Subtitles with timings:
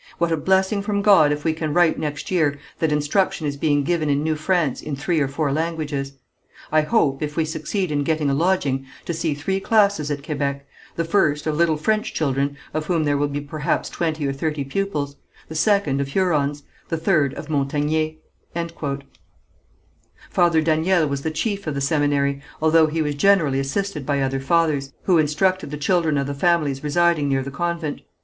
[0.17, 3.83] What a blessing from God if we can write next year that instruction is being
[3.83, 6.13] given in New France in three or four languages.
[6.71, 10.61] I hope, if we succeed in getting a lodging, to see three classes at Kébec
[10.95, 14.63] the first, of little French children, of whom there will be perhaps twenty or thirty
[14.63, 15.17] pupils;
[15.47, 18.17] the second, of Hurons; the third, of Montagnés."
[20.31, 24.39] Father Daniel was the chief of the seminary, although he was generally assisted by other
[24.39, 28.01] fathers, who instructed the children of the families residing near the convent.